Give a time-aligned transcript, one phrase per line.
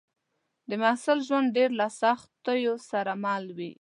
[0.69, 3.69] د محصل ژوند ډېر له سختیو سره مل وي